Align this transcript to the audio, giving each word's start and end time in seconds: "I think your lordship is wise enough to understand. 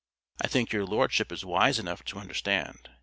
"I 0.43 0.47
think 0.47 0.73
your 0.73 0.83
lordship 0.83 1.31
is 1.31 1.45
wise 1.45 1.77
enough 1.77 2.03
to 2.05 2.17
understand. 2.17 2.89